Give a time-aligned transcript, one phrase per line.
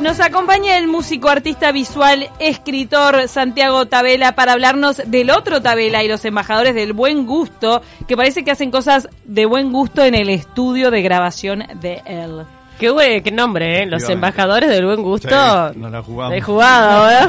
[0.00, 6.08] Nos acompaña el músico, artista visual, escritor Santiago Tabela para hablarnos del otro Tabela y
[6.08, 10.30] los embajadores del buen gusto, que parece que hacen cosas de buen gusto en el
[10.30, 12.46] estudio de grabación de él.
[12.80, 13.86] Qué, güey, qué nombre, ¿eh?
[13.86, 14.14] Los Dígame.
[14.14, 15.28] embajadores del buen gusto.
[15.28, 16.32] Sí, nos la jugamos.
[16.34, 17.10] De jugado,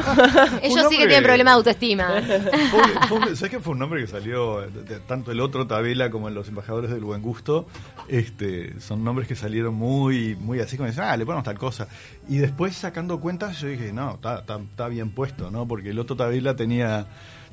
[0.62, 2.08] Ellos sí que tienen problema de autoestima.
[3.08, 6.28] Fue- ¿Sabes que fue un nombre que salió de- de- tanto el otro Tabela como
[6.28, 7.66] en los embajadores del buen gusto?
[8.08, 11.86] Este, son nombres que salieron muy, muy así como dicen, ah, le ponemos tal cosa.
[12.28, 15.68] Y después sacando cuentas, yo dije, no, está, está, está bien puesto, ¿no?
[15.68, 17.06] Porque el otro Tabela tenía,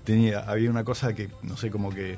[0.06, 2.18] tenía, había una cosa que, no sé, como que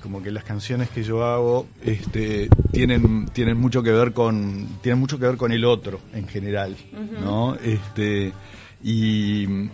[0.00, 4.98] como que las canciones que yo hago este, tienen tienen mucho que ver con tienen
[4.98, 6.76] mucho que ver con el otro en general
[7.20, 8.32] no este
[8.82, 9.68] y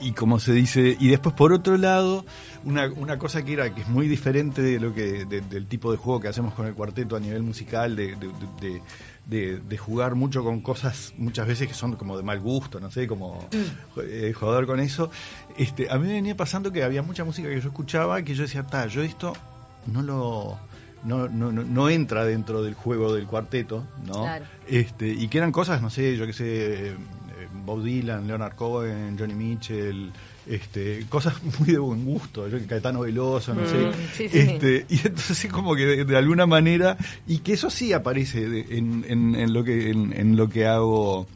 [0.00, 2.24] y como se dice y después por otro lado
[2.64, 5.90] una, una cosa que era que es muy diferente de lo que de- del tipo
[5.90, 8.28] de juego que hacemos con el cuarteto a nivel musical de, de,
[8.60, 8.82] de-
[9.26, 12.90] de- de jugar mucho con cosas muchas veces que son como de mal gusto no
[12.92, 13.48] sé como
[14.02, 15.10] eh, joder con eso
[15.56, 18.42] este a mí me venía pasando que había mucha música que yo escuchaba que yo
[18.42, 19.32] decía ta yo esto
[19.86, 20.58] no lo
[21.04, 24.22] no, no, no, entra dentro del juego del cuarteto, ¿no?
[24.22, 24.44] Claro.
[24.66, 26.96] Este, y que eran cosas, no sé, yo qué sé, eh,
[27.64, 30.10] Bob Dylan, Leonard Cohen, Johnny Mitchell,
[30.46, 33.90] este, cosas muy de buen gusto, yo que Caetano Veloso, no sé.
[34.14, 34.38] sí, sí.
[34.38, 36.96] Este, y entonces como que de, de alguna manera,
[37.28, 40.66] y que eso sí aparece de- en, en, en lo que en, en lo que
[40.66, 41.28] hago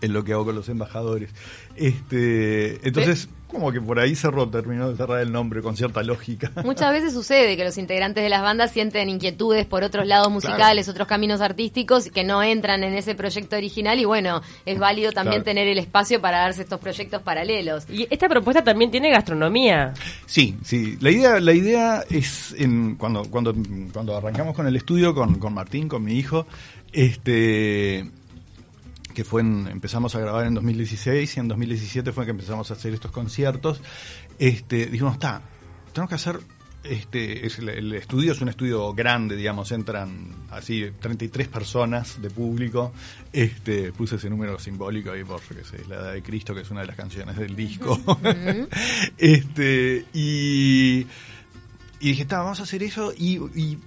[0.00, 1.30] en lo que hago con los embajadores.
[1.76, 6.52] Este, entonces, como que por ahí cerró, terminó de cerrar el nombre con cierta lógica.
[6.64, 10.88] Muchas veces sucede que los integrantes de las bandas sienten inquietudes por otros lados musicales,
[10.88, 15.42] otros caminos artísticos que no entran en ese proyecto original y bueno, es válido también
[15.42, 15.44] Claro.
[15.44, 17.84] tener el espacio para darse estos proyectos paralelos.
[17.88, 19.94] Y esta propuesta también tiene gastronomía.
[20.26, 20.96] Sí, sí.
[21.00, 23.54] La idea, la idea es en, cuando, cuando,
[23.92, 26.46] cuando arrancamos con el estudio con, con Martín, con mi hijo,
[26.92, 28.10] este
[29.14, 32.74] que fue en- empezamos a grabar en 2016 y en 2017 fue que empezamos a
[32.74, 33.80] hacer estos conciertos.
[34.38, 35.42] Este, dijimos, está,
[35.92, 36.40] tenemos que hacer
[36.82, 42.30] este es el, el estudio es un estudio grande, digamos, entran así 33 personas de
[42.30, 42.92] público.
[43.34, 46.70] Este, puse ese número simbólico ahí por que sé, la edad de Cristo, que es
[46.70, 47.98] una de las canciones del disco.
[49.18, 51.06] este, y
[52.02, 53.78] y dije, está, vamos a hacer eso y, y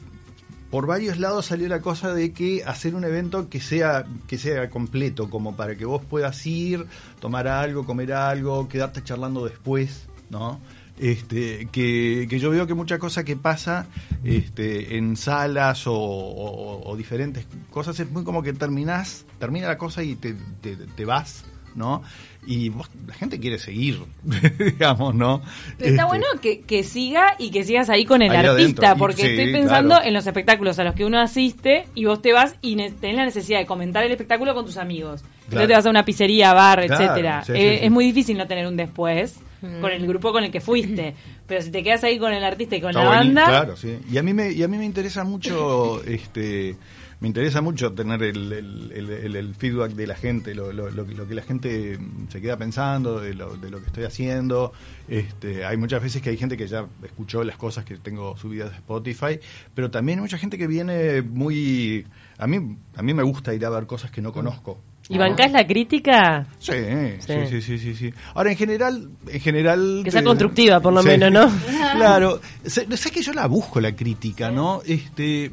[0.74, 4.72] por varios lados salió la cosa de que hacer un evento que sea que sea
[4.72, 6.88] completo, como para que vos puedas ir,
[7.20, 10.60] tomar algo, comer algo, quedarte charlando después, ¿no?
[10.98, 13.86] Este, que, que yo veo que mucha cosa que pasa
[14.24, 20.16] este, en salas o, diferentes cosas es muy como que terminás, termina la cosa y
[20.16, 21.46] te, te, te vas,
[21.76, 22.04] ¿no?
[22.46, 24.00] Y vos- la gente quiere seguir,
[24.60, 25.42] digamos, ¿no?
[25.78, 28.88] Pero está Este, bueno que, que siga y que sigas ahí con el Ahí artista,
[28.88, 28.98] adentro.
[28.98, 30.06] Porque sí, estoy pensando claro.
[30.08, 33.26] en los espectáculos a los que uno asiste y vos te vas y tenés la
[33.26, 35.22] necesidad de comentar el espectáculo con tus amigos.
[35.22, 35.68] Entonces Claro.
[35.68, 37.44] te vas a una pizzería, bar, Claro, etcétera.
[37.46, 37.86] sí, Eh, sí.
[37.86, 39.36] Es muy difícil no tener un después
[39.80, 41.16] con el grupo con el que fuiste.
[41.48, 43.98] Pero si te quedas ahí con el artista y con Está la banda, Claro, sí.
[44.12, 46.76] Y a mí me, y a mí me interesa mucho, este,
[47.24, 50.92] me interesa mucho tener el, el- el- el- el feedback de la gente, lo, lo-
[50.92, 51.98] lo que- lo que la gente
[52.28, 54.74] se queda pensando, de lo, de lo que estoy haciendo.
[55.08, 58.72] Este, hay muchas veces que hay gente que ya escuchó las cosas que tengo subidas
[58.72, 59.40] de Spotify,
[59.74, 62.06] pero también hay mucha gente que viene muy,
[62.38, 64.82] a mí, a mí me gusta ir a ver cosas que no conozco.
[65.09, 66.47] ¿Y bancás la crítica?
[66.59, 66.72] Sí,
[67.19, 67.34] Sí.
[67.50, 68.14] sí, sí, sí, sí.
[68.36, 70.02] Ahora, en general, en general...
[70.03, 71.09] Que sea te- constructiva, por lo Sí.
[71.09, 71.52] menos, ¿no?
[71.96, 72.40] Claro.
[72.66, 74.81] Sé sé que yo la busco, la crítica, ¿no?
[74.86, 75.52] Este,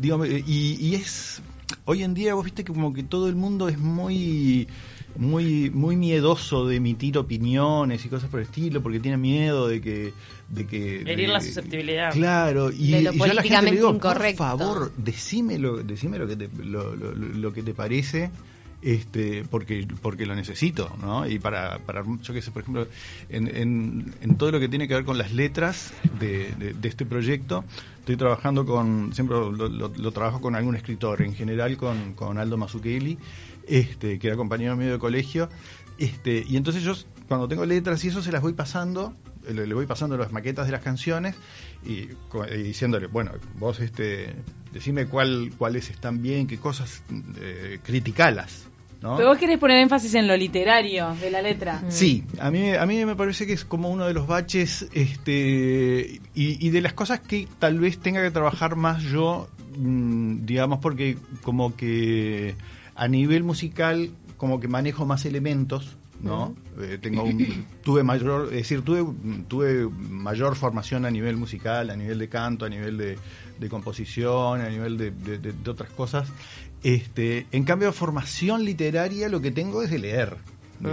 [0.00, 1.40] digamos, y, y es...
[1.84, 4.66] Hoy en día, vos viste que como que todo el mundo es muy...
[5.16, 9.80] Muy, muy miedoso de emitir opiniones y cosas por el estilo, porque tiene miedo de
[9.80, 10.12] que...
[10.48, 12.12] De que Herir de- la susceptibilidad.
[12.12, 14.38] Claro, y, De lo y yo a la gente le digo, incorrecto.
[14.44, 18.30] por favor, decime lo, decime lo que te, lo, lo- lo que te parece,
[18.82, 21.26] este, porque, porque lo necesito, ¿no?
[21.28, 22.86] Y para, para yo qué sé, por ejemplo,
[23.28, 27.04] en, en, en todo lo que tiene que ver con las letras de, de- este
[27.06, 27.64] proyecto,
[28.00, 33.18] estoy trabajando con, siempre lo, trabajo con algún escritor, en general con, con Aldo Mazzucchelli,
[33.68, 35.48] este, que era compañero mío de colegio,
[35.98, 36.94] este, y entonces yo
[37.28, 39.14] cuando tengo letras y eso se las voy pasando,
[39.48, 41.36] le, voy pasando las maquetas de las canciones
[41.86, 42.08] y,
[42.54, 44.34] y diciéndole, bueno, vos este,
[44.72, 47.04] decime cuál, cuáles están bien, qué cosas,
[47.40, 48.66] eh, criticalas,
[49.02, 49.16] ¿no?
[49.16, 51.82] pero vos querés poner énfasis en lo literario de la letra.
[51.88, 56.20] Sí, a mí, a mí me parece que es como uno de los baches este,
[56.34, 59.48] y, y de las cosas que tal vez tenga que trabajar más yo,
[59.78, 62.54] mm, digamos, porque como que
[62.94, 66.54] a nivel musical como que manejo más elementos, ¿no?
[66.80, 69.04] Eh, tengo un- tuve mayor, es decir, tuve,
[69.48, 73.18] tuve mayor formación a nivel musical, a nivel de canto, a nivel de,
[73.58, 76.28] de composición, a nivel de, de- de- de otras cosas.
[76.82, 80.36] Este, en cambio, formación literaria lo que tengo es de leer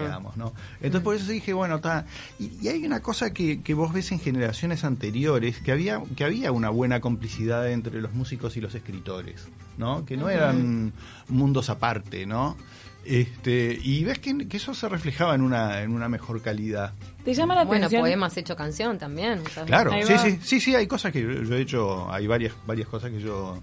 [0.01, 0.51] digamos, ¿no?
[0.81, 2.05] Entonces por eso dije, bueno, está.
[2.39, 6.25] Y, y hay una cosa que, que vos ves en generaciones anteriores, que había, que
[6.25, 9.47] había una buena complicidad entre los músicos y los escritores,
[9.77, 10.03] ¿no?
[10.03, 10.91] Que no eran
[11.29, 12.57] mundos aparte, ¿no?
[13.05, 16.93] Este, y ves que, que eso se reflejaba en una, en una mejor calidad.
[17.23, 18.01] ¿Te llama la Bueno, atención?
[18.01, 19.39] poemas hecho canción también.
[19.39, 22.53] muchas Claro, sí, sí, sí, sí, hay cosas que yo, yo he hecho, hay varias,
[22.65, 23.59] varias cosas que yo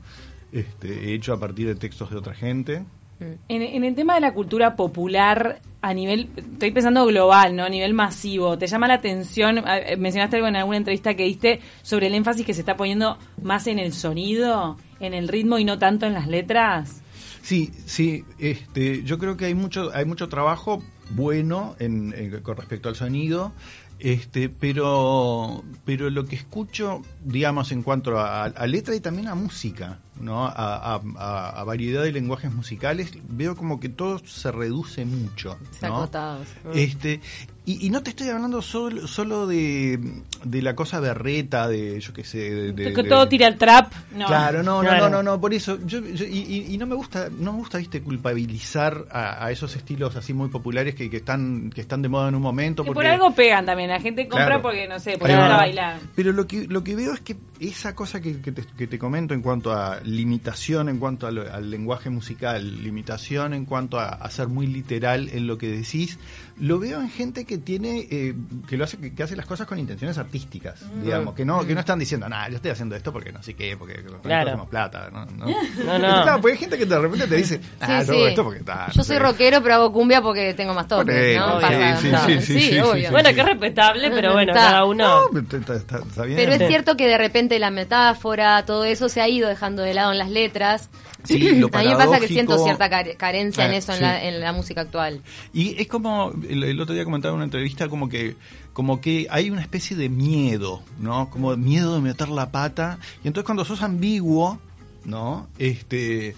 [0.53, 2.85] este, he hecho a partir de textos de otra gente.
[3.21, 7.65] En, en el tema de la cultura popular a nivel, estoy pensando global, ¿no?
[7.65, 9.59] A nivel masivo, ¿te llama la atención?
[9.67, 13.19] eh, Mencionaste algo en alguna entrevista que diste sobre el énfasis que se está poniendo
[13.43, 17.03] más en el sonido, en el ritmo y no tanto en las letras.
[17.45, 22.89] Sí, sí, este, yo creo que hay mucho, hay mucho trabajo bueno en, con respecto
[22.89, 23.53] al sonido,
[23.99, 29.35] este, pero, pero lo que escucho, digamos, en cuanto a, a letra y también a
[29.35, 30.47] música, ¿no?
[30.47, 30.51] A,
[30.95, 35.97] a- a- a variedad de lenguajes musicales, veo como que todo se reduce mucho, ¿no?
[35.97, 36.41] acotado.
[36.75, 37.21] Este,
[37.67, 39.99] y, y no te estoy hablando solo, solo de,
[40.45, 43.91] de la cosa berreta, de, yo qué sé, de, de- que todo tira al trap.
[44.15, 44.27] No.
[44.27, 45.09] Claro, no, no, Claro.
[45.09, 45.79] no, no, no, por eso.
[45.87, 49.51] Yo, yo- y, y- y no me gusta, no me gusta, viste, culpabilizar a, a
[49.51, 52.83] esos estilos así muy populares que, que están, que están de moda en un momento.
[52.83, 54.63] Que por porque- algo pegan también, la gente compra Claro.
[54.63, 55.45] porque, no sé, porque Ahí va.
[55.47, 56.01] para bailar.
[56.15, 58.99] Pero lo que, lo que veo es que esa cosa que, que te, que te
[58.99, 64.09] comento en cuanto a limitación, en cuanto al, al lenguaje musical, limitación en cuanto a,
[64.09, 66.19] a ser muy literal en lo que decís,
[66.61, 68.35] lo veo en gente que tiene, eh,
[68.69, 71.75] que lo hace, que, que hace las cosas con intenciones artísticas, digamos, que no, que
[71.75, 74.51] no están diciendo, nada, yo estoy haciendo esto porque no sé qué, porque Claro.
[74.51, 75.27] hacemos plata, ¿no?
[75.27, 75.47] ¿no?
[75.85, 76.23] No, no.
[76.23, 78.23] Claro, porque hay gente que de repente te dice, ah, Sí, todo sí.
[78.25, 78.91] esto porque está.
[78.93, 81.61] Yo soy rockero, pero hago cumbia porque tengo más toques, ¿no?
[81.61, 83.07] Pasa- sí, sí, sí, sí, sí, obvio.
[83.09, 84.65] sí, Bueno, que es respetable, pero bueno, Está.
[84.67, 85.29] cada uno...
[85.33, 86.37] No, está, está- está- está bien.
[86.39, 89.95] Pero es cierto que de repente la metáfora, todo eso se ha ido dejando de
[89.95, 90.89] lado en las letras.
[91.25, 94.25] Sí, lo a mí me pasa que siento cierta care- carencia en eso en, la,
[94.25, 95.21] en la música actual.
[95.53, 98.37] Y es como, el, el otro día comentaba en una entrevista, como que,
[98.73, 101.31] como que hay una especie de miedo, ¿no?
[101.31, 102.99] Como miedo de meter la pata.
[103.23, 104.59] Y entonces cuando sos ambiguo,
[105.05, 105.49] ¿no?
[105.59, 106.35] Este,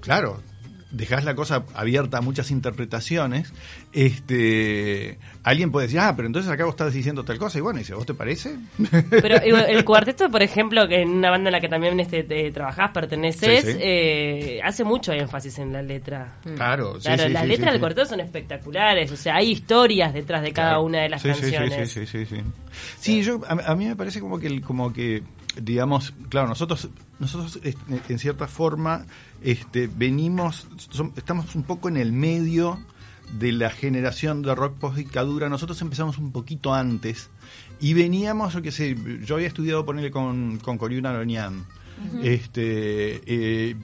[0.00, 0.40] claro,
[0.94, 3.52] dejás la cosa abierta a muchas interpretaciones,
[3.92, 7.78] este, alguien puede decir, ah, pero entonces acá vos estás diciendo tal cosa, y bueno,
[7.78, 8.56] y dice, ¿vos te parece?
[9.10, 12.50] Pero el cuarteto, por ejemplo, que en una banda en la que también este, te
[12.52, 13.78] trabajás, perteneces, Sí, sí.
[13.80, 16.34] eh, hace mucho énfasis en la letra.
[16.56, 17.80] Claro, sí, Claro, sí, las sí, letras sí, del sí.
[17.80, 20.82] cuarteto son espectaculares, o sea, hay historias detrás de cada Claro.
[20.84, 21.90] una de las Sí, sí, sí, canciones.
[21.90, 22.42] Sí, sí, sí, sí.
[22.98, 25.22] Sí, yo, a, a mí me parece como que, el- como que
[25.60, 27.58] digamos, claro, nosotros, nosotros
[28.08, 29.06] en cierta forma
[29.42, 30.66] este, venimos,
[31.16, 32.78] estamos un poco en el medio
[33.38, 35.48] de la generación de rock post dictadura.
[35.48, 37.30] Nosotros empezamos un poquito antes
[37.80, 41.12] y veníamos, yo qué sé, yo había estudiado ponerle con, con Coriuna.
[42.22, 43.76] Este eh,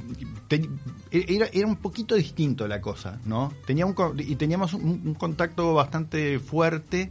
[0.49, 0.69] te-
[1.13, 3.53] era, era un poquito distinto la cosa, ¿no?
[3.67, 7.11] Tenía un, y teníamos un, un contacto bastante fuerte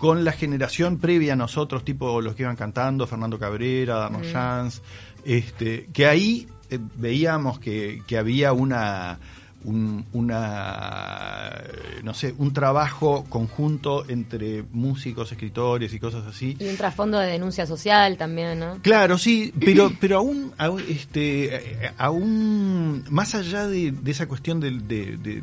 [0.00, 4.80] con la generación previa a nosotros, tipo los que iban cantando, Fernando Cabrera, Damos Jans,
[5.26, 9.18] este, que ahí eh, veíamos que, que había una
[9.62, 11.52] un, una
[12.02, 17.26] no sé un trabajo conjunto entre músicos escritores y cosas así Y un trasfondo de
[17.32, 18.78] denuncia social también, ¿no?
[18.80, 24.70] Claro, sí, pero pero aún, aún, este aún más allá de, de esa cuestión de,
[24.70, 25.42] de, de,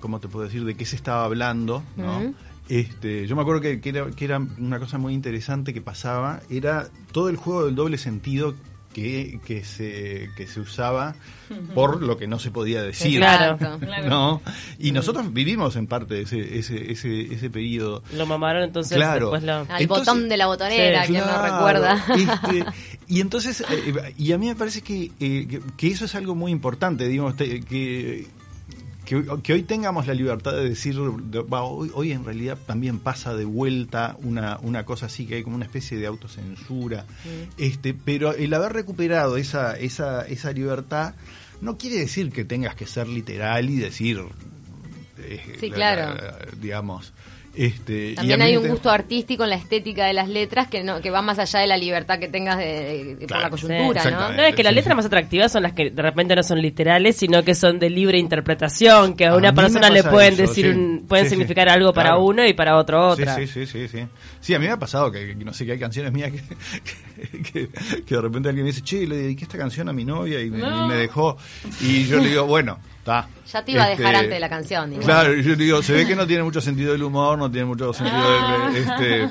[0.00, 2.32] cómo te puedo decir de qué se estaba hablando, ¿no?
[2.70, 6.40] Este, yo me acuerdo que, que era, que era una cosa muy interesante que pasaba,
[6.48, 8.54] era todo el juego del doble sentido
[8.94, 11.14] que, que se que se usaba
[11.74, 13.18] por lo que no se podía decir.
[13.18, 13.54] Claro.
[13.54, 13.86] Exacto.
[14.08, 14.40] ¿no?
[14.78, 18.02] Y nosotros vivimos en parte ese, ese, ese, ese periodo.
[18.16, 19.30] Lo mamaron, entonces Claro.
[19.32, 19.52] después lo...
[19.72, 22.04] Al Entonces- botón de la botonera, Sí, que no Claro, recuerda.
[22.16, 22.64] este,
[23.08, 26.34] y entonces, eh, y a mí me parece que, eh, que, que eso es algo
[26.36, 28.26] muy importante, digamos, te- que,
[29.10, 33.34] que, que hoy tengamos la libertad de decir, de- hoy, hoy en realidad también pasa
[33.34, 37.06] de vuelta una, una cosa así, que hay como una especie de autocensura,
[37.58, 41.14] este, pero el haber recuperado esa, esa, esa libertad
[41.60, 44.20] no quiere decir que tengas que ser literal y decir...
[45.18, 46.14] eh, Sí, la- claro.
[46.14, 47.12] la- digamos.
[47.52, 51.00] Este, También hay un te- gusto artístico en la estética de las letras que no
[51.00, 52.64] que va más allá de la libertad que tengas de,
[53.04, 54.08] de- por Claro, la coyuntura, Sí.
[54.12, 54.32] ¿no?
[54.32, 54.96] No, es que las letras sí.
[54.96, 58.18] más atractivas son las que de repente no son literales, sino que son de libre
[58.18, 60.70] interpretación, que a A una persona le pueden eso, decir, sí.
[60.70, 61.36] un- pueden Sí, sí.
[61.36, 62.24] significar algo para Claro.
[62.24, 63.34] uno y para otro otra.
[63.34, 64.06] Sí, sí, sí, sí, sí.
[64.40, 67.42] Sí, a mí me ha pasado que, que no sé, que hay canciones mías que,
[67.52, 67.68] que,
[68.04, 70.50] que de repente alguien me dice, che, le dediqué esta canción a mi novia y
[70.50, 70.84] me, No.
[70.84, 71.36] y me dejó.
[71.80, 74.90] Y yo le digo, bueno, Ya te iba a dejar Este, antes de la canción.
[74.90, 75.02] digo.
[75.02, 77.92] Claro, yo digo, se ve que no tiene mucho sentido el humor, no tiene mucho
[77.92, 78.70] sentido Ah.
[78.70, 79.28] el, este,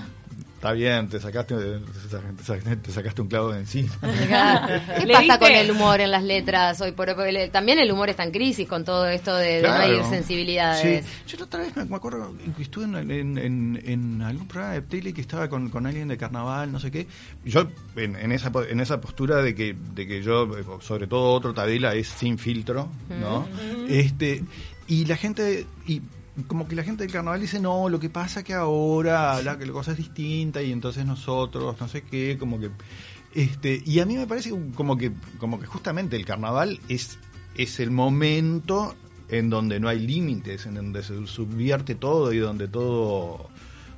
[0.60, 3.94] está bien, te sacaste, te sacaste, te sacaste un clavo de encima.
[4.02, 7.50] ¿Qué Le pasa diste- con el humor en las letras hoy por hoy?
[7.50, 10.04] También el humor está en crisis con todo esto de, de no Claro.
[10.04, 11.06] hay sensibilidades.
[11.06, 11.12] Sí.
[11.28, 14.82] Yo la otra vez me acuerdo que estuve en, en, en- en algún programa de
[14.82, 17.08] tele que estaba con, con alguien de carnaval, no sé qué.
[17.46, 21.08] Yo en, en esa po- en esa postura de que de que yo eh, sobre
[21.08, 23.48] todo otro Tabela es sin filtro, ¿no?
[23.88, 24.44] Este
[24.88, 26.02] y la gente y
[26.48, 29.66] como que la gente del carnaval dice, no, lo que pasa que ahora la, que
[29.66, 32.70] la cosa es distinta y entonces nosotros, no sé qué, como que...
[33.34, 37.20] Este, y a mí me parece como que, como que justamente el carnaval es,
[37.56, 38.96] es el momento
[39.30, 43.48] en donde no hay límites, en donde se subvierte todo y donde todo,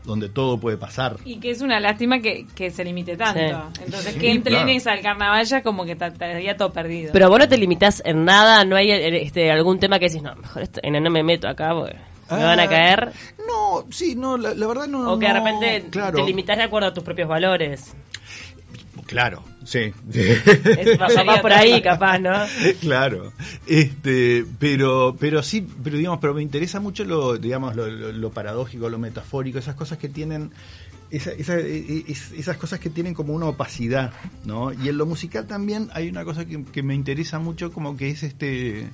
[0.03, 1.15] donde todo puede pasar.
[1.23, 3.39] Y que es una lástima que, que se limite tanto.
[3.39, 3.83] Sí.
[3.85, 4.97] Entonces, Sí, que entrenes claro.
[4.97, 7.11] al carnaval ya como que ta- estaría todo perdido.
[7.13, 10.21] Pero vos no te limitás en nada, no hay eh, este, algún tema que decís,
[10.21, 11.95] no, mejor esto, no me meto acá porque
[12.31, 13.11] me van a Ah, caer.
[13.47, 15.13] No, sí, no, la, la verdad no.
[15.13, 17.93] O que de no, repente claro, te limitás de acuerdo a tus propios valores.
[19.05, 19.91] Claro, sí.
[20.13, 22.31] Es, va, va por ahí, capaz, ¿no?
[22.81, 23.33] claro
[23.67, 28.29] este pero pero sí pero digamos pero me interesa mucho lo digamos lo, lo- lo
[28.31, 30.51] paradójico lo metafórico esas cosas que tienen
[31.09, 34.13] esa- esa- e- es- esas cosas que tienen como una opacidad
[34.45, 37.97] no y en lo musical también hay una cosa que, que me interesa mucho como
[37.97, 38.87] que es este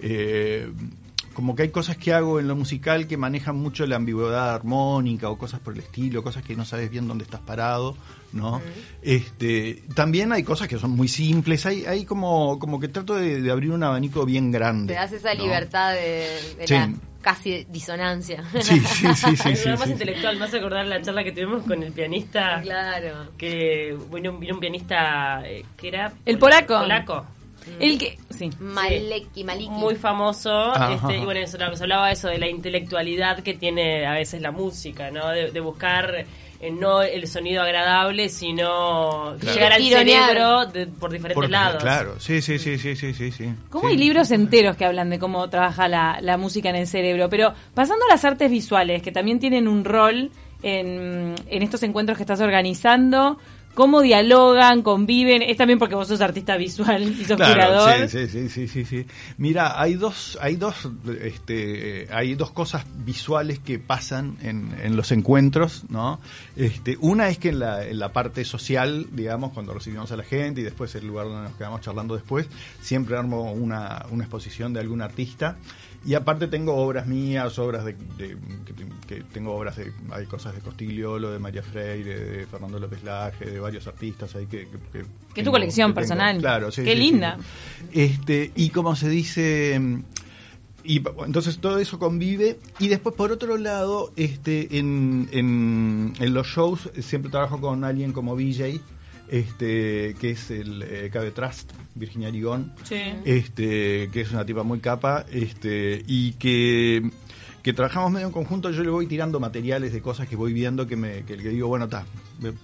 [0.00, 0.70] eh,
[1.38, 5.30] como que hay cosas que hago en lo musical que manejan mucho la ambigüedad armónica
[5.30, 7.96] o cosas por el estilo, cosas que no sabes bien dónde estás parado,
[8.32, 8.60] ¿no?
[9.02, 13.40] Este, también hay cosas que son muy simples, hay, hay como, como que trato de,
[13.40, 14.94] de abrir un abanico bien grande.
[14.94, 15.44] Te das esa ¿no?
[15.44, 16.26] libertad de,
[16.58, 16.74] de Sí.
[16.74, 16.92] la
[17.22, 18.42] casi disonancia.
[18.60, 19.90] Sí, sí, sí, sí, sí, más sí.
[19.92, 22.60] intelectual, hace acordar la charla que tuvimos con el pianista.
[22.62, 23.30] claro.
[23.38, 26.12] Que vino, un- vino un pianista eh, que era.
[26.26, 26.78] El polaco.
[26.80, 27.26] Polaco.
[27.80, 28.18] El que.
[28.30, 28.50] Sí.
[28.60, 29.68] Maleki, Maliki.
[29.70, 30.50] Muy famoso.
[30.50, 34.40] Ajá, este, y bueno, eso, se hablaba eso de la intelectualidad que tiene a veces
[34.40, 35.28] la música, ¿no?
[35.28, 36.24] De, de buscar
[36.60, 39.54] eh, no el sonido agradable, sino Claro.
[39.54, 40.26] llegar al Tironear.
[40.28, 41.82] cerebro de- por diferentes lados.
[41.82, 43.50] Claro, sí, sí, sí, sí, sí, sí, sí.
[43.70, 43.92] ¿Cómo Sí.
[43.94, 47.28] hay libros enteros que hablan de cómo trabaja la, la música en el cerebro?
[47.28, 50.30] Pero pasando a las artes visuales, que también tienen un rol
[50.62, 53.38] en, en estos encuentros que estás organizando,
[53.78, 55.40] ¿cómo dialogan, conviven?
[55.40, 58.08] Es también porque vos sos artista visual y sos Claro, curador.
[58.08, 59.06] sí, sí, sí, sí, sí.
[59.36, 60.88] Mira, hay dos, hay dos,
[61.22, 66.18] este, hay dos cosas visuales que pasan en, en los encuentros, ¿no?
[66.56, 70.24] Este, una es que en la, en la parte social, digamos, cuando recibimos a la
[70.24, 72.48] gente y después el lugar donde nos quedamos charlando después,
[72.80, 75.56] siempre armo una, una exposición de algún artista.
[76.06, 80.26] Y aparte tengo obras mías, obras de, de- que, te- que tengo obras de, hay
[80.26, 84.68] cosas de Costigliolo, de María Freire, de Fernando López Laje, de varios artistas ahí que,
[84.92, 85.96] que, que tu colección tengo.
[85.96, 86.38] personal.
[86.38, 86.82] Claro, sí.
[86.84, 87.36] Qué sí, linda.
[87.92, 88.00] sí.
[88.00, 89.80] Este, y como se dice,
[90.84, 92.58] y entonces todo eso convive.
[92.78, 98.12] Y después, por otro lado, este, en, en, en los shows siempre trabajo con alguien
[98.12, 98.80] como VJ,
[99.30, 103.00] este, que es el eh, Cabe Trust, Virginia Arigón Sí.
[103.24, 107.10] este que es una tipa muy capa este y que
[107.62, 108.70] que trabajamos medio en conjunto.
[108.70, 111.68] Yo le voy tirando materiales de cosas que voy viendo que me que, que digo
[111.68, 112.06] bueno está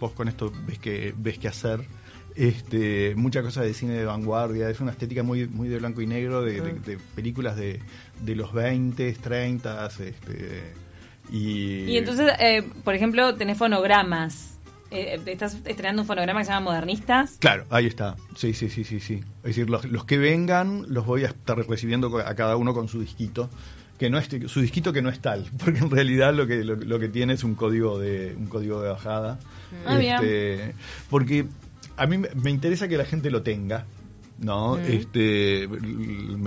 [0.01, 1.81] vos con esto ves que ves qué hacer.
[2.37, 4.69] Este muchas cosas de cine de vanguardia.
[4.71, 7.81] Es una estética muy muy de blanco y negro de, de- de películas de,
[8.23, 10.73] de los 20 30 este
[11.31, 14.54] y, Y entonces, eh, por ejemplo, tenés fonogramas.
[14.91, 17.37] Eh, estás estrenando un fonograma que se llama Modernistas.
[17.41, 18.17] Claro, ahí está.
[18.37, 19.15] Sí, sí, sí, sí, sí.
[19.39, 22.89] Es decir, los, los que vengan los voy a estar recibiendo a cada uno con
[22.89, 23.49] su disquito.
[23.99, 26.75] Que no es, su disquito que no es tal, porque en realidad lo que, lo,
[26.77, 29.39] lo que tiene es un código de, un código de bajada.
[29.87, 30.15] Ah, bien.
[30.17, 30.75] Este,
[31.11, 31.47] porque
[31.97, 33.87] a mí me- interesa que la gente lo tenga.
[34.39, 34.79] ¿no?
[34.79, 35.69] Este,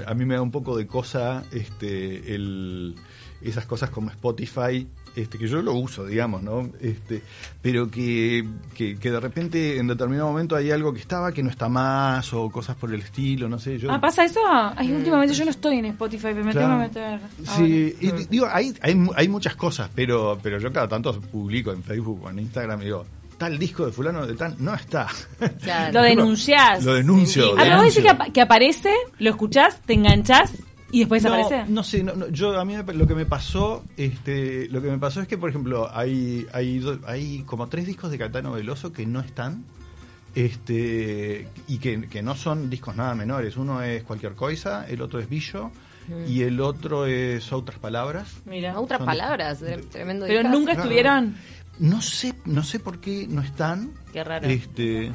[0.05, 2.95] a mí me da un poco de cosa este, el,
[3.41, 4.85] esas cosas como Spotify,
[5.17, 6.69] este, que yo lo uso, digamos, ¿no?
[6.79, 7.21] Este,
[7.61, 11.49] pero que, que, que de repente en determinado momento hay algo que estaba que no
[11.49, 13.77] está más o cosas por el estilo, no sé.
[13.79, 14.39] Yo, Ah, ¿pasa eso?
[14.75, 17.19] Ay, últimamente yo no estoy en Spotify, pero me tengo que Claro.
[17.19, 17.19] meter.
[17.57, 21.71] Sí, y digo, hay, hay, mu- hay muchas cosas, pero, pero yo cada tanto publico
[21.71, 23.05] en Facebook o en Instagram y digo,
[23.37, 25.07] tal disco de fulano de tal no está.
[25.61, 25.93] Claro.
[25.93, 26.83] Lo denunciás.
[26.83, 27.53] Lo denuncio.
[27.57, 28.23] Ah, pero vos decís que, denuncio.
[28.23, 30.53] apa- que aparece, lo escuchás, te enganchás
[30.91, 31.71] y después no, desaparece.
[31.71, 34.89] No sé, no, no, yo a mí me- lo que me pasó, este, lo que
[34.89, 38.91] me pasó es que por ejemplo hay hay hay como tres discos de Caetano Veloso
[38.93, 39.63] que no están,
[40.35, 43.57] este y que, que no son discos nada menores.
[43.57, 45.71] Uno es cualquier cosa, el otro es Billo
[46.27, 48.37] y el otro es otras palabras.
[48.45, 48.79] Mira.
[48.79, 49.59] Otras Son- palabras,
[49.91, 50.25] tremendo.
[50.25, 50.57] Pero discazo.
[50.59, 51.35] nunca estuvieron.
[51.79, 53.91] No sé, no sé por qué no están.
[54.13, 54.47] Qué raro.
[54.47, 55.11] Este,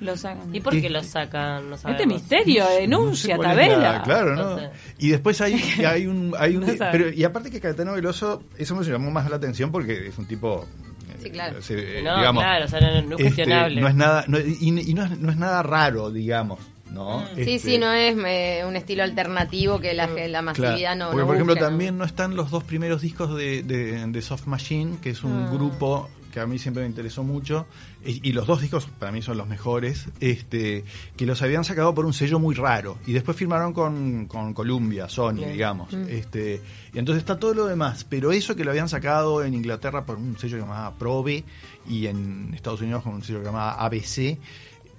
[0.00, 0.54] Lo sacan.
[0.54, 1.68] ¿Y por qué Este- los sacan?
[1.70, 3.78] No Este misterio, denuncia, No sé Tabela.
[3.92, 4.58] la- claro, ¿no?
[4.58, 4.70] Sé.
[4.98, 5.54] Y después hay,
[5.86, 6.34] hay un...
[6.38, 10.06] Hay un pero, y aparte que Caetano Veloso, eso me llamó más la atención porque
[10.08, 10.64] es un tipo...
[11.08, 11.60] eh, Sí, claro.
[11.60, 13.80] se- No, digamos, claro, o sea, no, no es este, cuestionable.
[13.80, 14.56] no es nada, no- y,
[14.90, 17.22] y no, es, no es nada raro, digamos, ¿no?
[17.34, 20.96] Sí, Este, sí, no es eh, un estilo alternativo que la, que la Claro, masividad
[20.96, 24.06] no porque no por ejemplo busca, también no están los dos primeros discos de, de-
[24.06, 25.50] de Soft Machine, que es un Ah.
[25.52, 27.66] grupo que a mí siempre me interesó mucho,
[28.04, 30.84] y, y los dos discos para mí son los mejores, este,
[31.16, 35.08] que los habían sacado por un sello muy raro, y después firmaron con, con Columbia,
[35.08, 35.52] Sony, Bien.
[35.52, 36.06] digamos, Mm.
[36.08, 36.62] este,
[36.94, 40.16] y entonces está todo lo demás, pero eso que lo habían sacado en Inglaterra por
[40.16, 41.44] un sello llamado Probe,
[41.88, 44.38] y en Estados Unidos con un sello llamado ABC,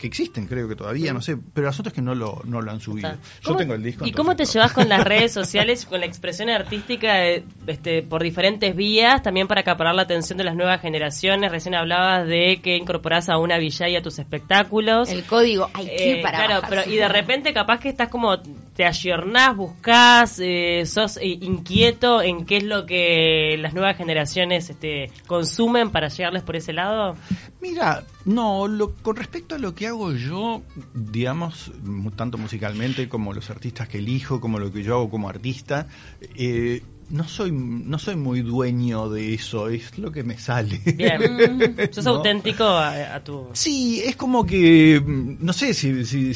[0.02, 2.60] que existen, creo que todavía, no sé, pero el asunto es que no lo, no
[2.62, 3.12] lo han subido.
[3.12, 4.06] Yo ¿Cómo- tengo el disco.
[4.06, 8.24] ¿Y cómo te llevas con las redes sociales, con la expresión artística eh, este, por
[8.24, 11.52] diferentes vías, también para acaparar la atención de las nuevas generaciones?
[11.52, 15.10] Recién hablabas de que incorporás a una Villay a tus espectáculos.
[15.10, 16.76] El código hay que ir Eh, para claro, bajarse.
[16.84, 18.40] pero y de repente capaz que estás como
[18.76, 24.70] te ayornás, buscás, eh, sos eh, inquieto en qué es lo que las nuevas generaciones
[24.70, 27.16] este, consumen para llegarles por ese lado.
[27.62, 31.72] Mira, no, lo, con respecto a lo que hago yo, digamos,
[32.16, 35.88] tanto musicalmente como los artistas que elijo, como lo que yo hago como artista,
[36.36, 40.80] eh, no soy no soy muy dueño de eso, es lo que me sale.
[40.96, 42.12] Bien, sos ¿No?
[42.12, 43.50] auténtico a, a tu...
[43.54, 46.34] Sí, es como que, mm, no sé, si, si,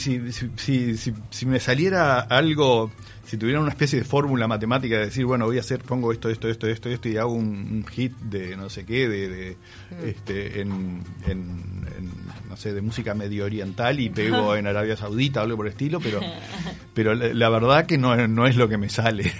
[0.97, 2.91] si- si me saliera algo,
[3.25, 6.29] si tuviera una especie de fórmula matemática de decir, bueno, voy a hacer, pongo esto,
[6.29, 9.58] esto, esto, esto, esto y hago un, un hit de no sé qué, de, de,
[10.05, 12.12] este, en, en, en,
[12.50, 15.72] no sé, de música medio oriental y pego en Arabia Saudita o algo por el
[15.72, 16.20] estilo, pero,
[16.94, 19.32] pero la, la verdad que no, no es lo que me sale.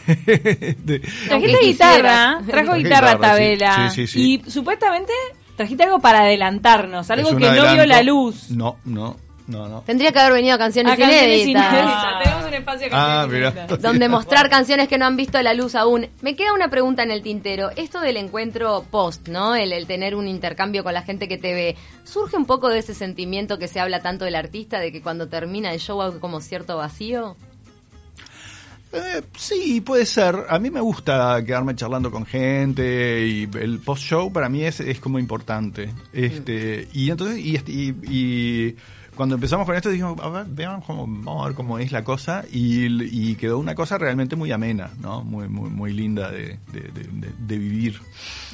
[0.84, 3.18] De- Trajiste guitarra, trajo guitarra.
[3.20, 3.90] Tabela.
[3.92, 4.42] Sí, sí, sí.
[4.46, 5.14] Y supuestamente
[5.56, 8.52] trajiste algo para adelantarnos, algo que no vio la luz.
[8.52, 9.82] No, no, no, no.
[9.82, 11.72] Tendría que haber venido a canciones, A canciones inéditas.
[11.74, 12.24] inéditas.
[12.24, 13.82] Tenemos un espacio de Ah, canciones inéditas.
[13.82, 16.08] donde mostrar canciones que no han visto la luz aún.
[16.22, 17.70] Me queda una pregunta en el tintero.
[17.76, 19.56] Esto del encuentro post, ¿no?
[19.56, 21.76] El, el tener un intercambio con la gente que te ve.
[22.06, 25.28] ¿Surge un poco de ese sentimiento que se habla tanto del artista, de que cuando
[25.28, 27.36] termina el show hay como cierto vacío?
[28.94, 30.46] Eh, sí, puede ser.
[30.48, 35.00] A mí me gusta quedarme charlando con gente y el post-show para mí es, es
[35.00, 35.94] como importante.
[36.14, 38.76] Este, y entonces, y, este- y, y
[39.16, 42.04] cuando empezamos con esto dijimos, a ver, vean cómo, vamos a ver cómo es la
[42.04, 42.86] cosa y,
[43.32, 45.24] y quedó una cosa realmente muy amena, ¿no?
[45.24, 48.00] Muy, muy, muy linda de, de, de- de- de vivir.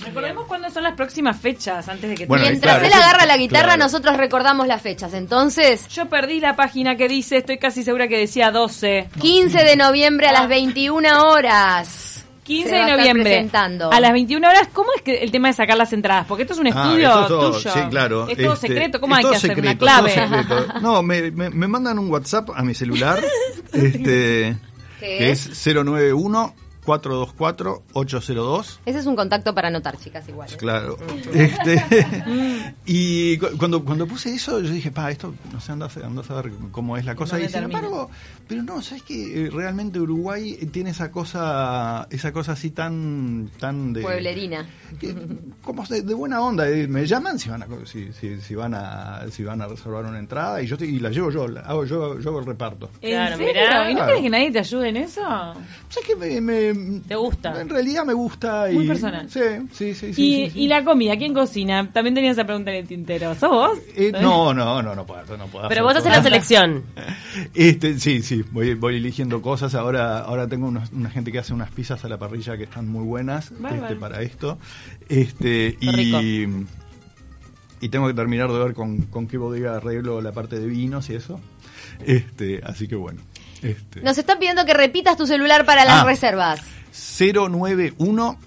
[0.04, 3.38] Recordemos cuándo son las próximas fechas antes de que Bueno, Mientras claro, él agarra la
[3.38, 3.84] guitarra, claro.
[3.84, 5.14] nosotros recordamos las fechas.
[5.14, 9.10] Entonces, Yo perdí la página que dice, estoy casi segura que decía 12.
[9.20, 12.11] 15 de noviembre a las 21 horas.
[12.44, 13.24] 15 Se va a de noviembre.
[13.24, 13.92] presentando.
[13.92, 16.26] A las 21 horas, ¿cómo es que el tema de sacar las entradas?
[16.28, 17.72] Porque esto es un Ah, estudio esto es todo- tuyo.
[17.74, 18.28] Sí, claro.
[18.28, 19.00] Es todo Este, secreto.
[19.00, 20.14] ¿Cómo es hay que hacer una secreto, clave?
[20.16, 20.74] todo secreto.
[20.82, 23.20] No, me, me, me mandan un WhatsApp a mi celular,
[23.74, 24.58] este,
[25.00, 25.48] ¿Qué que es?
[25.48, 26.54] es 091
[26.86, 28.80] 424 802.
[28.86, 30.50] Ese es un contacto para anotar, chicas, igual.
[30.52, 30.58] ¿eh?
[30.58, 30.98] Claro.
[31.34, 31.84] Este,
[32.86, 36.22] y cu- cuando, cuando puse eso, yo dije, pa, esto, no sé, anda, a- anda
[36.22, 37.40] a saber cómo es la cosa.
[37.40, 38.10] Y sin embargo,
[38.48, 44.02] pero no, ¿sabes que Realmente Uruguay tiene esa cosa, esa cosa así tan, tan de...
[44.02, 44.66] Pueblerina.
[45.00, 45.16] que-
[45.64, 48.74] como de, de buena onda, eh, me llaman si van a si, si, si van
[48.74, 51.62] a si van a reservar una entrada y yo te- y la llevo yo, la
[51.62, 52.90] hago yo, yo hago el reparto.
[53.02, 53.90] ¿En Claro, mirá.
[53.90, 54.08] ¿Y no Claro.
[54.08, 55.22] querés que nadie te ayude en eso?
[55.22, 56.71] ¿Sabes que me, me-
[57.08, 57.60] ¿Te gusta?
[57.62, 59.30] En realidad me gusta y Muy personal.
[59.30, 59.40] Sí,
[59.74, 60.60] sí, sí, sí, y, sí, sí.
[60.64, 61.90] y la comida, ¿quién cocina?
[61.92, 63.34] También tenía esa pregunta en el tintero.
[63.36, 63.80] ¿Sos vos?
[63.96, 65.68] Eh, no, no, no, no puedo, no puedo.
[65.70, 66.84] Pero vos haces la selección.
[67.54, 69.74] Este, sí, sí, voy, voy eligiendo cosas.
[69.76, 72.88] Ahora, ahora tengo unos- una gente que hace unas pizzas a la parrilla que están
[72.90, 74.58] muy buenas este, para esto.
[75.08, 76.22] Este, Qué rico.
[76.22, 76.48] y,
[77.86, 81.10] y tengo que terminar de ver con, con qué bodega arreglo la parte de vinos
[81.10, 81.40] y eso.
[82.06, 83.22] Este, así que bueno.
[83.62, 86.04] Este, Nos están pidiendo que repitas tu celular para las Ah.
[86.06, 86.60] reservas.
[87.20, 88.38] 091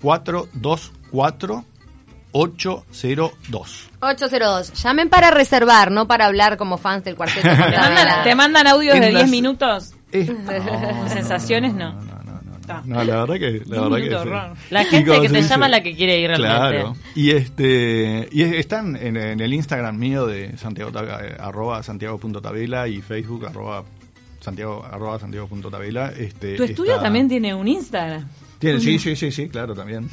[0.00, 1.64] 424
[2.32, 3.90] 802.
[4.00, 4.72] 802.
[4.82, 7.48] Llamen para reservar, no para hablar como fans del cuarteto.
[7.48, 9.94] ¿Te mandan, te mandan audios En de 10 las- minutos?
[10.12, 10.30] Es-
[11.12, 11.92] Sensaciones, no.
[11.92, 14.08] No, no, no, no, no, la verdad que, la verdad que
[14.58, 14.64] sí.
[14.70, 16.56] La gente que te dice- llama es la que quiere ir realmente.
[16.56, 16.96] Claro.
[17.14, 23.00] Y este y están en, en el Instagram mío de Santiago eh, arroba santiago.tabela y
[23.02, 23.84] Facebook arroba
[24.40, 26.12] Santiago, arroba santiago.tabela.
[26.16, 28.26] Este, Tu estudio está- también tiene un Instagram.
[28.58, 30.08] Tiene, sí, sí, sí, sí, claro, también.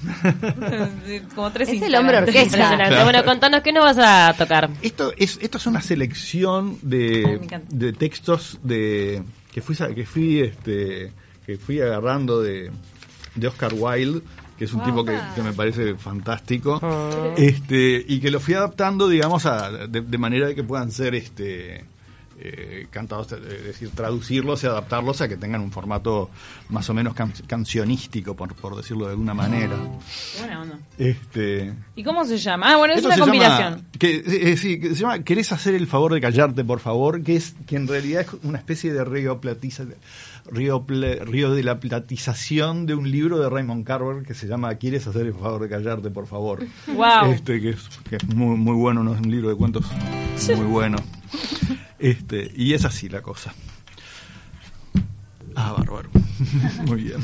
[1.35, 2.01] Como tres Es el Instagram.
[2.01, 2.41] hombre orquesta.
[2.43, 2.87] Impresionante.
[2.89, 3.03] Claro.
[3.03, 4.69] Bueno, contanos qué nos vas a tocar.
[4.81, 11.11] Esto es, esto es una selección de, de textos de que fui que fui este
[11.45, 12.71] que fui agarrando de,
[13.35, 14.21] de Oscar Wilde,
[14.57, 16.79] que es un tipo que, que me parece fantástico,
[17.37, 21.15] este y que lo fui adaptando, digamos, a, de, de manera de que puedan ser
[21.15, 21.85] este
[22.39, 26.29] eh, cantados, es decir, traducirlos y adaptarlos a que tengan un formato
[26.69, 29.75] más o menos can- cancionístico, por, por decirlo de alguna manera.
[30.39, 30.79] Buena onda.
[30.97, 32.73] Este, ¿Y cómo se llama?
[32.73, 33.73] Ah, bueno, es una se compilación.
[33.75, 37.23] Llama, que, eh, sí, que se llama ¿Querés hacer el favor de callarte, por favor?
[37.23, 39.85] Que es que en realidad es una especie de río, platiza,
[40.51, 45.07] río, río de la platización de un libro de Raymond Carver que se llama ¿Quieres
[45.07, 46.65] hacer el favor de callarte, por favor?
[46.87, 47.31] Wow.
[47.31, 49.13] Este, que es, que es muy, muy bueno, ¿no?
[49.13, 49.85] es un libro de cuentos
[50.55, 50.97] muy bueno.
[52.05, 53.51] Este, y es así la cosa.
[55.55, 56.11] Ah, bárbaro.
[56.85, 57.19] Muy bien.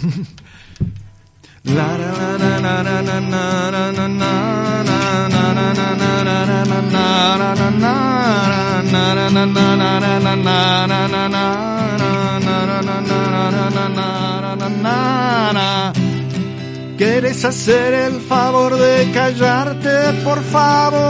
[17.04, 21.02] ¿Quieres hacer el favor de callarte, por favor?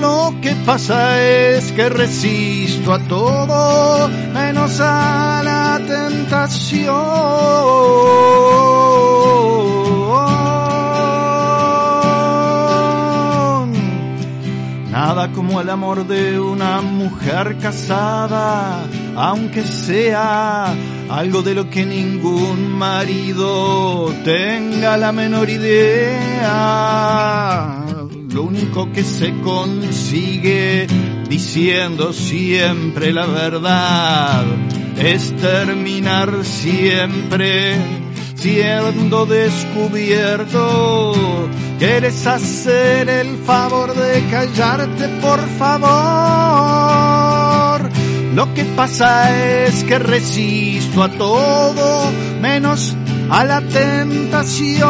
[0.00, 6.94] Lo que pasa es que resisto a todo, menos a la tentación.
[14.90, 20.74] Nada como el amor de una mujer casada, aunque sea
[21.12, 26.54] algo de lo que ningún marido tenga la menor idea.
[28.30, 30.86] Lo único que se consigue
[31.28, 34.44] diciendo siempre la verdad
[34.96, 37.76] es terminar siempre
[38.34, 41.12] siendo descubierto.
[41.78, 47.11] ¿Quieres hacer el favor de callarte, por favor?
[48.34, 52.96] Lo que pasa es que resisto a todo menos
[53.30, 54.88] a la tentación.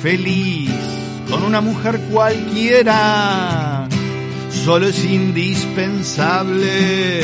[0.00, 0.70] Feliz
[1.28, 3.86] con una mujer cualquiera.
[4.64, 7.20] Solo es indispensable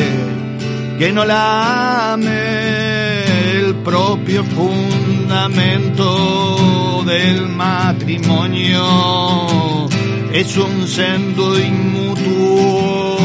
[0.98, 6.04] que no la ame el propio fundamento
[7.06, 8.84] del matrimonio.
[10.32, 13.15] Es un sendo inmutuo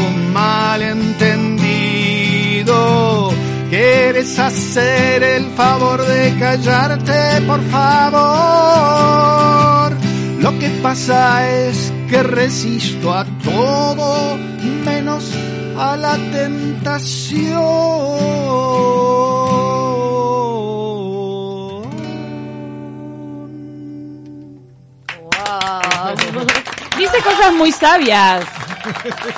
[3.72, 8.32] ¿Quieres hacer el favor de callarte, por favor?
[10.40, 14.36] Lo que pasa es que resisto a todo
[14.84, 15.32] menos
[15.78, 17.62] a la tentación.
[25.16, 26.44] Wow.
[26.98, 28.44] Dice cosas muy sabias.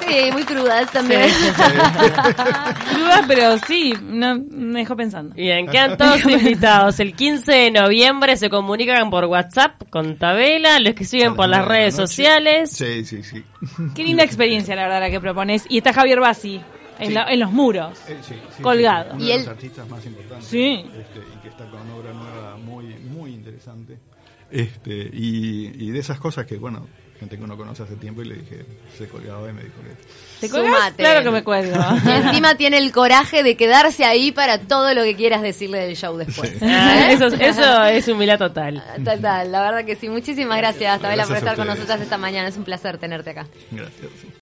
[0.07, 1.28] Sí, muy crudas también.
[2.94, 5.35] Crudas, pero sí, no, me dejó pensando.
[5.35, 6.98] Bien, quedan todos invitados.
[7.00, 11.61] El 15 de noviembre se comunican por WhatsApp con Tabela, los que siguen por las
[11.61, 12.70] la redes sociales.
[12.70, 13.44] Sí, sí, sí.
[13.94, 15.64] Qué linda experiencia, la verdad, la que propones.
[15.68, 16.61] Y está Javier Bassi
[16.98, 17.12] en, Sí.
[17.14, 17.98] la- en los muros.
[18.09, 19.11] Eh, sí, sí, Colgado.
[19.11, 20.46] sí, uno Y de él- los artistas más importantes.
[20.48, 20.85] Sí.
[20.98, 23.94] Este, y que está con obra nueva muy, muy interesante.
[23.94, 23.98] interesante.
[24.50, 26.87] Este, y, y de esas cosas que, bueno,
[27.18, 28.64] gente que uno conoce hace tiempo y le dije,
[28.96, 30.48] se colgaba y me dijo que...
[30.48, 31.03] ¿Te.
[31.03, 31.74] Claro que me cuelgo.
[32.07, 35.96] Y encima tiene el coraje de quedarse ahí para todo lo que quieras decirle del
[35.96, 36.53] show después.
[36.62, 38.83] Ah, eso, eso es humildad total.
[39.05, 40.09] Total, la verdad que sí.
[40.09, 42.48] Muchísimas gracias, Tabela, por estar con nosotras esta mañana.
[42.48, 43.46] Es un placer tenerte acá.
[43.70, 44.11] Gracias.